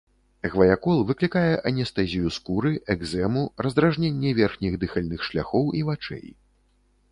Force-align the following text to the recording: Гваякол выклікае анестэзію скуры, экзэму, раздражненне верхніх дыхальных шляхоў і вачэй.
Гваякол 0.51 1.01
выклікае 1.11 1.51
анестэзію 1.71 2.31
скуры, 2.39 2.71
экзэму, 2.95 3.43
раздражненне 3.67 4.33
верхніх 4.41 4.81
дыхальных 4.87 5.19
шляхоў 5.31 5.65
і 5.81 5.87
вачэй. 5.91 6.27